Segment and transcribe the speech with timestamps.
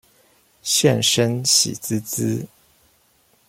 [0.63, 2.43] 現身喜滋滋